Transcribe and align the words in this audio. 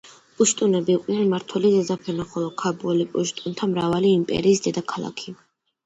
პუშტუნები 0.37 0.93
იყვნენ 0.95 1.19
მმართველი 1.25 1.71
ზედაფენა, 1.75 2.27
ხოლო 2.33 2.49
ქაბული 2.65 3.09
პუშტუნთა 3.15 3.73
მრავალი 3.79 4.17
იმპერიის 4.19 4.69
დედაქალაქი. 4.69 5.41